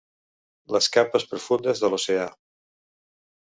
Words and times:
Les 0.75 0.87
capes 0.95 1.27
profundes 1.35 1.85
de 1.85 1.93
l'oceà. 1.95 2.27